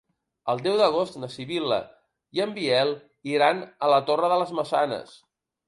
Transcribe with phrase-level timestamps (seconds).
[0.53, 1.77] El deu d'agost na Sibil·la
[2.39, 2.95] i en Biel
[3.35, 5.17] iran a la Torre de les Maçanes.